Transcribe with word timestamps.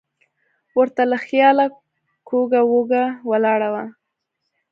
ور 0.77 0.87
ته 0.95 1.03
له 1.11 1.17
خیاله 1.25 1.65
کوږه 2.29 2.61
وږه 2.71 3.05
ولاړه 3.29 3.69
وه. 3.73 3.83